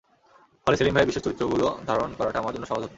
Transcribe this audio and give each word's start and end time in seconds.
ফলে 0.67 0.75
সেলিম 0.77 0.93
ভাইয়ের 0.93 1.09
বিশেষ 1.09 1.23
চরিত্রগুলো 1.23 1.65
ধারণ 1.87 2.09
করাটা 2.17 2.37
আমার 2.39 2.53
জন্য 2.55 2.65
সহজ 2.67 2.83
হতো। 2.83 2.89